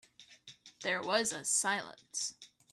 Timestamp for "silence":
1.45-2.33